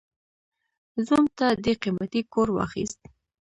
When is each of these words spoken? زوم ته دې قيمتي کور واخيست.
زوم 1.05 1.25
ته 1.37 1.47
دې 1.63 1.73
قيمتي 1.81 2.21
کور 2.33 2.47
واخيست. 2.53 2.99